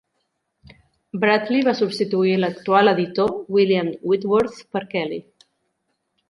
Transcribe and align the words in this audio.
Bradley 1.23 1.61
va 1.67 1.75
substituir 1.79 2.31
l'actual 2.39 2.93
editor, 2.93 3.35
William 3.59 3.93
Whitworth, 4.07 4.65
per 4.75 4.83
Kelly. 4.95 5.23